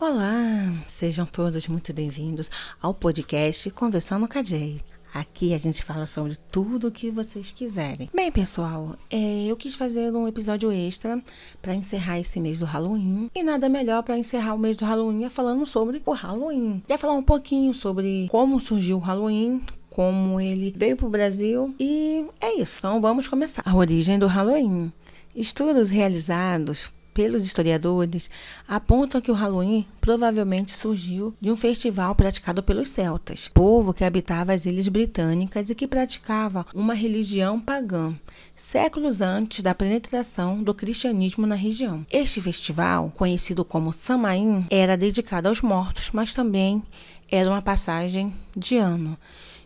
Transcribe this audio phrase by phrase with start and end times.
[0.00, 2.48] Olá, sejam todos muito bem-vindos
[2.80, 4.80] ao podcast Conversando com a Jay.
[5.12, 8.08] Aqui a gente fala sobre tudo o que vocês quiserem.
[8.14, 11.20] Bem, pessoal, é, eu quis fazer um episódio extra
[11.60, 13.28] para encerrar esse mês do Halloween.
[13.34, 16.80] E nada melhor para encerrar o mês do Halloween é falando sobre o Halloween.
[16.86, 21.74] Quer falar um pouquinho sobre como surgiu o Halloween, como ele veio para o Brasil
[21.76, 22.78] e é isso.
[22.78, 23.64] Então vamos começar.
[23.66, 24.92] A origem do Halloween.
[25.34, 28.30] Estudos realizados pelos historiadores
[28.68, 34.52] apontam que o Halloween provavelmente surgiu de um festival praticado pelos celtas, povo que habitava
[34.52, 38.14] as ilhas britânicas e que praticava uma religião pagã,
[38.54, 42.06] séculos antes da penetração do cristianismo na região.
[42.08, 46.80] Este festival, conhecido como Samaim, era dedicado aos mortos, mas também
[47.28, 49.18] era uma passagem de ano.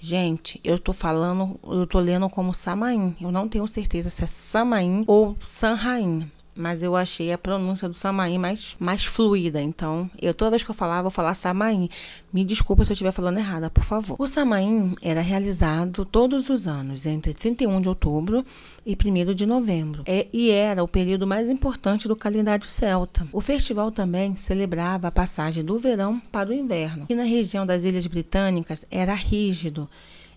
[0.00, 3.14] Gente, eu tô falando, eu tô lendo como Samaim.
[3.20, 7.94] Eu não tenho certeza se é Samaim ou Sanraim mas eu achei a pronúncia do
[7.94, 9.60] Samaim mais, mais fluida.
[9.60, 11.88] Então, eu toda vez que eu falar, vou falar Samaim.
[12.32, 14.16] Me desculpa se eu estiver falando errada, por favor.
[14.18, 18.44] O Samaim era realizado todos os anos, entre 31 de outubro
[18.84, 23.26] e 1 de novembro, é, e era o período mais importante do calendário celta.
[23.32, 27.82] O festival também celebrava a passagem do verão para o inverno, e na região das
[27.82, 29.88] Ilhas Britânicas era rígido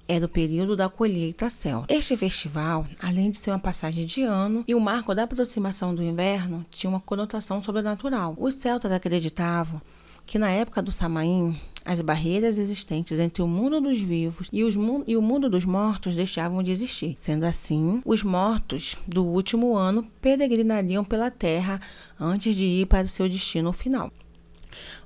[0.09, 1.93] é do período da colheita celta.
[1.93, 6.03] Este festival, além de ser uma passagem de ano e o marco da aproximação do
[6.03, 8.35] inverno, tinha uma conotação sobrenatural.
[8.39, 9.79] Os celtas acreditavam
[10.25, 14.59] que na época do Samaim, as barreiras existentes entre o mundo dos vivos e,
[15.07, 17.15] e, o mundo dos mortos deixavam de existir.
[17.17, 21.79] Sendo assim, os mortos do último ano peregrinariam pela terra
[22.19, 24.11] antes de ir para seu destino final.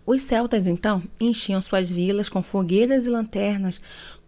[0.06, 3.82] Os celtas, então, enchiam suas vilas com fogueiras e lanternas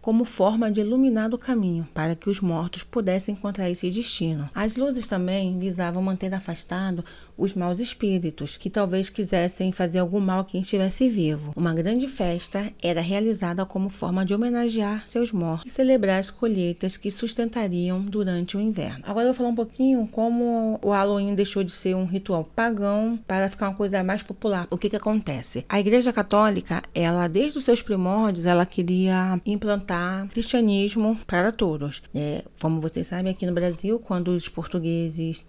[0.06, 4.48] como forma de iluminar o caminho para que os mortos pudessem encontrar esse destino.
[4.54, 7.04] As luzes também visavam manter afastado
[7.36, 11.52] os maus espíritos que talvez quisessem fazer algum mal a quem estivesse vivo.
[11.56, 16.96] Uma grande festa era realizada como forma de homenagear seus mortos e celebrar as colheitas
[16.96, 19.02] que sustentariam durante o inverno.
[19.08, 23.18] Agora eu vou falar um pouquinho como o Halloween deixou de ser um ritual pagão
[23.26, 24.68] para ficar uma coisa mais popular.
[24.70, 25.64] O que que acontece?
[25.68, 29.95] A Igreja Católica, ela desde os seus primórdios, ela queria implantar
[30.30, 32.02] cristianismo para todos.
[32.14, 35.44] É, como vocês sabem, aqui no Brasil, quando os portugueses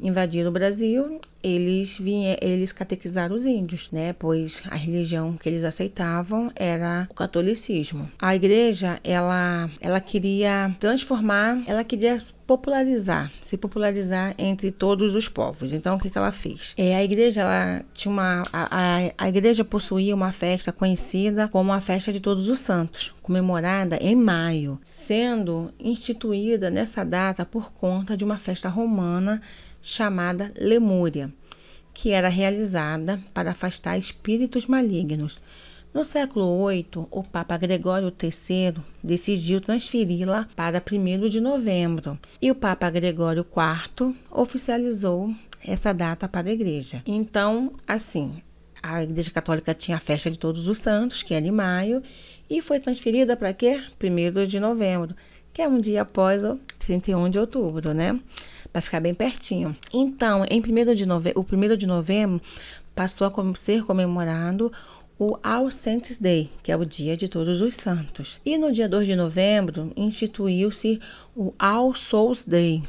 [0.00, 4.12] invadiram o Brasil, eles vinham, eles catequizaram os índios, né?
[4.12, 8.10] Pois a religião que eles aceitavam era o catolicismo.
[8.18, 15.72] A igreja, ela, ela queria transformar, ela queria popularizar, se popularizar entre todos os povos.
[15.72, 16.74] Então, o que, que ela fez?
[16.76, 21.72] É, a igreja, ela tinha uma, a, a, a igreja possuía uma festa conhecida como
[21.72, 28.16] a festa de Todos os Santos, comemorada em maio, sendo instituída nessa data por conta
[28.16, 29.40] de uma festa romana
[29.86, 31.32] chamada Lemúria,
[31.94, 35.38] que era realizada para afastar espíritos malignos.
[35.94, 42.54] No século VIII, o Papa Gregório III decidiu transferi-la para 1 de novembro e o
[42.54, 45.32] Papa Gregório IV oficializou
[45.64, 47.00] essa data para a igreja.
[47.06, 48.42] Então, assim,
[48.82, 52.02] a Igreja Católica tinha a festa de Todos os Santos, que era em maio,
[52.50, 53.80] e foi transferida para quê?
[54.02, 55.14] 1 de novembro,
[55.56, 58.20] que é um dia após o 31 de outubro, né?
[58.70, 59.74] Para ficar bem pertinho.
[59.90, 61.32] Então, em 1 de nove...
[61.34, 62.42] o 1 de novembro
[62.94, 64.70] passou a ser comemorado
[65.18, 68.38] o All Saints Day, que é o Dia de Todos os Santos.
[68.44, 71.00] E no dia 2 de novembro instituiu-se
[71.34, 72.82] o All Souls Day,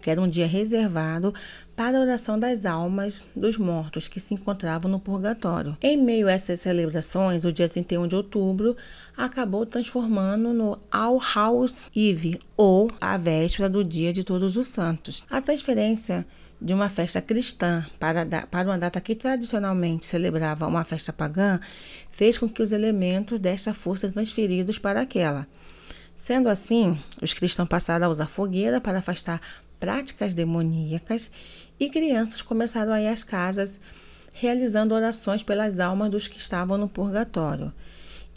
[0.00, 1.32] que era um dia reservado
[1.76, 5.76] para a oração das almas dos mortos que se encontravam no purgatório.
[5.82, 8.76] Em meio a essas celebrações, o dia 31 de outubro
[9.16, 15.22] acabou transformando no All House Eve, ou a véspera do Dia de Todos os Santos.
[15.30, 16.26] A transferência
[16.60, 21.60] de uma festa cristã para, para uma data que tradicionalmente celebrava uma festa pagã
[22.10, 25.46] fez com que os elementos desta fossem transferidos para aquela.
[26.16, 29.40] Sendo assim, os cristãos passaram a usar fogueira para afastar
[29.78, 31.30] práticas demoníacas
[31.78, 33.78] e crianças começaram a ir às casas
[34.34, 37.72] realizando orações pelas almas dos que estavam no purgatório.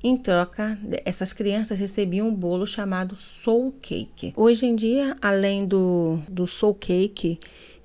[0.03, 4.33] Em troca, essas crianças recebiam um bolo chamado soul cake.
[4.35, 7.39] Hoje em dia, além do, do soul cake,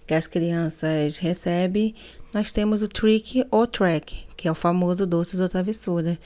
[0.07, 1.95] que as crianças recebem,
[2.33, 6.19] nós temos o trick ou track, que é o famoso doces ou travessura,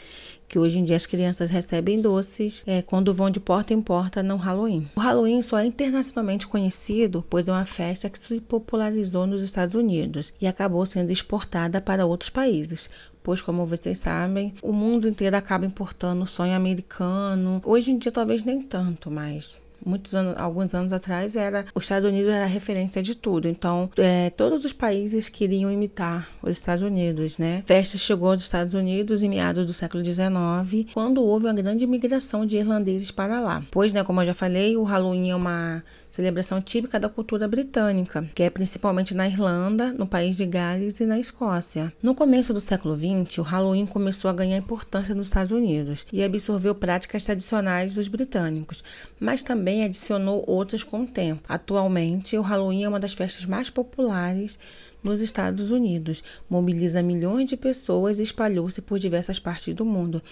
[0.49, 4.23] que hoje em dia as crianças recebem doces é, quando vão de porta em porta
[4.23, 4.91] no Halloween.
[4.97, 9.77] O Halloween só é internacionalmente conhecido pois é uma festa que se popularizou nos Estados
[9.77, 12.91] Unidos e acabou sendo exportada para outros países,
[13.23, 17.62] pois, como vocês sabem, o mundo inteiro acaba importando o sonho americano.
[17.65, 19.55] Hoje em dia, talvez nem tanto, mas
[19.85, 23.49] muitos anos, alguns anos atrás, era os Estados Unidos era a referência de tudo.
[23.49, 27.62] Então, é, todos os países queriam imitar os Estados Unidos, né?
[27.67, 32.47] Festa chegou aos Estados Unidos em meados do século XIX, quando houve uma grande migração
[32.47, 33.62] de irlandeses para lá.
[33.71, 38.28] Pois, né, como eu já falei, o Halloween é uma celebração típica da cultura britânica,
[38.34, 41.92] que é principalmente na Irlanda, no país de Gales e na Escócia.
[42.02, 46.22] No começo do século XX, o Halloween começou a ganhar importância nos Estados Unidos e
[46.22, 48.82] absorveu práticas tradicionais dos britânicos,
[49.20, 51.42] mas também adicionou outras com o tempo.
[51.48, 54.58] Atualmente, o Halloween é uma das festas mais populares
[55.02, 60.22] nos Estados Unidos, mobiliza milhões de pessoas e espalhou-se por diversas partes do mundo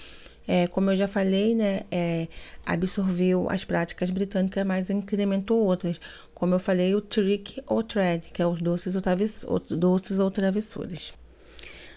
[0.48, 2.26] é, como eu já falei, né, é,
[2.64, 6.00] absorveu as práticas britânicas, mas incrementou outras.
[6.34, 8.96] Como eu falei, o trick ou thread, que é os doces
[9.46, 11.12] ou, doces ou travessuras.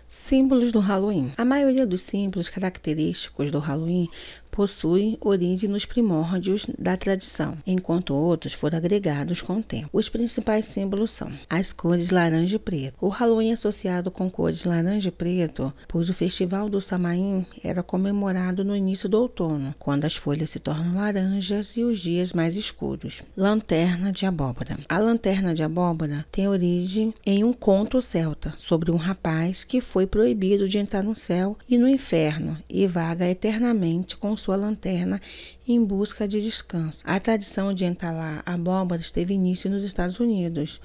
[0.10, 1.32] Símbolos do Halloween.
[1.38, 4.10] A maioria dos símbolos característicos do Halloween
[4.52, 9.90] possuem origem nos primórdios da tradição, enquanto outros foram agregados com o tempo.
[9.94, 12.98] Os principais símbolos são as cores laranja e preto.
[13.00, 18.64] O Halloween associado com cores laranja e preto, pois o Festival do Samaim era comemorado
[18.64, 23.24] no início do outono, quando as folhas se tornam laranjas e os dias mais escuros.
[23.38, 24.78] Lanterna de abóbora.
[24.90, 30.06] A lanterna de abóbora tem origem em um conto celta sobre um rapaz que foi
[30.06, 35.22] proibido de entrar no céu e no inferno e vaga eternamente com sua lanterna
[35.68, 37.02] em busca de descanso.
[37.06, 40.82] A tradição de entalar abóboras teve início nos Estados Unidos.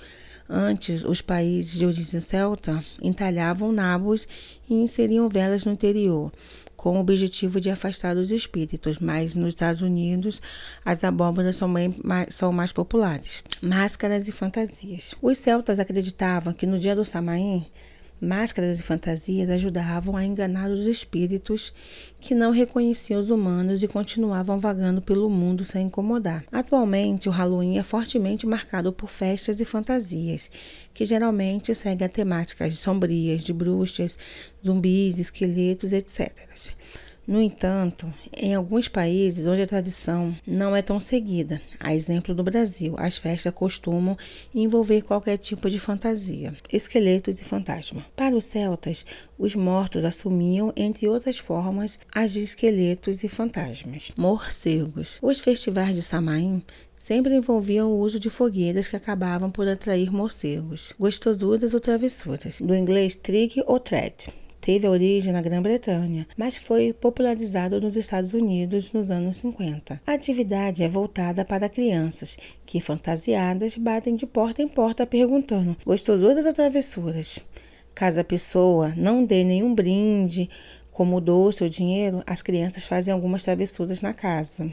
[0.49, 4.29] Antes, os países de origem celta entalhavam nabos
[4.69, 6.33] e inseriam velas no interior,
[6.77, 10.41] com o objetivo de afastar os espíritos, mas nos Estados Unidos
[10.85, 13.43] as abóboras são, bem, mais, são mais populares.
[13.61, 15.15] Máscaras e fantasias.
[15.21, 17.67] Os celtas acreditavam que no dia do Samaim
[18.21, 21.71] Máscaras e fantasias ajudavam a enganar os espíritos
[22.19, 26.43] que não reconheciam os humanos e continuavam vagando pelo mundo sem incomodar.
[26.51, 30.51] Atualmente, o Halloween é fortemente marcado por festas e fantasias,
[30.95, 34.19] que geralmente seguem a temáticas sombrias de bruxas,
[34.65, 36.33] zumbis, esqueletos, etc.
[37.27, 38.07] No entanto,
[38.37, 43.19] em alguns países onde a tradição não é tão seguida, a exemplo do Brasil, as
[43.19, 44.17] festas costumam
[44.55, 48.05] envolver qualquer tipo de fantasia, esqueletos e fantasmas.
[48.15, 49.05] Para os celtas,
[49.37, 54.13] os mortos assumiam, entre outras formas, as de esqueletos e fantasmas.
[54.17, 55.19] Morcegos.
[55.21, 56.63] Os festivais de Samaim
[56.97, 62.73] sempre envolviam o uso de fogueiras que acabavam por atrair morcegos, gostosuras ou travessuras, do
[62.73, 64.33] inglês trick ou threat
[64.67, 70.01] teve origem na Grã-Bretanha, mas foi popularizado nos Estados Unidos nos anos 50.
[70.05, 72.37] A atividade é voltada para crianças
[72.67, 77.39] que, fantasiadas, batem de porta em porta perguntando: gostosuras ou travessuras?
[77.95, 80.51] Caso a pessoa não dê nenhum brinde,
[80.91, 84.69] como doce ou dinheiro, as crianças fazem algumas travessuras na casa.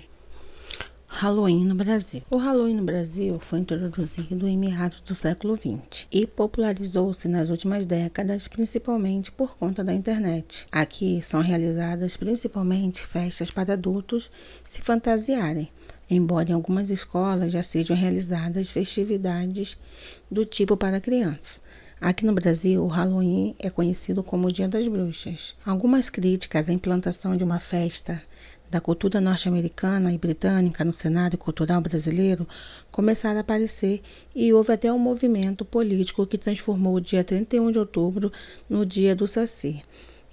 [1.23, 2.21] Halloween no Brasil.
[2.29, 7.85] O Halloween no Brasil foi introduzido em meados do século XX e popularizou-se nas últimas
[7.85, 10.65] décadas, principalmente por conta da internet.
[10.69, 14.29] Aqui são realizadas principalmente festas para adultos
[14.67, 15.69] se fantasiarem,
[16.09, 19.77] embora em algumas escolas já sejam realizadas festividades
[20.29, 21.61] do tipo para crianças.
[22.01, 25.55] Aqui no Brasil, o Halloween é conhecido como o Dia das Bruxas.
[25.65, 28.21] Algumas críticas à implantação de uma festa
[28.73, 32.47] da cultura norte-americana e britânica no cenário cultural brasileiro
[32.91, 34.01] começaram a aparecer
[34.35, 38.31] e houve até um movimento político que transformou o dia 31 de outubro
[38.68, 39.83] no Dia do Saci.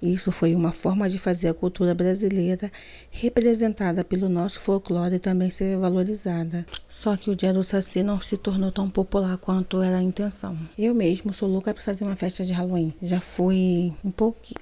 [0.01, 2.71] Isso foi uma forma de fazer a cultura brasileira,
[3.11, 6.65] representada pelo nosso folclore, também ser valorizada.
[6.89, 10.57] Só que o Dia do Saci não se tornou tão popular quanto era a intenção.
[10.75, 12.91] Eu mesmo sou louca para fazer uma festa de Halloween.
[12.99, 14.13] Já fui em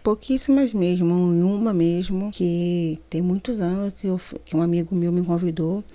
[0.03, 5.12] pouquíssimas mesmo, em uma mesmo, que tem muitos anos que, eu, que um amigo meu
[5.12, 5.86] me convidou.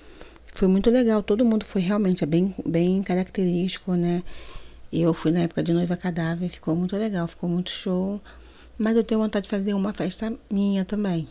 [0.55, 4.23] Foi muito legal, todo mundo foi realmente bem, bem característico, né?
[4.91, 8.21] Eu fui na época de noiva cadáver, ficou muito legal, ficou muito show.
[8.79, 11.29] Mas eu tenho vontade de fazer uma festa minha também.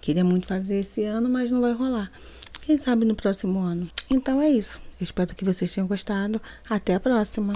[0.00, 2.10] Queria muito fazer esse ano, mas não vai rolar.
[2.62, 3.90] Quem sabe no próximo ano.
[4.10, 4.80] Então é isso.
[5.00, 6.40] Eu espero que vocês tenham gostado.
[6.68, 7.54] Até a próxima.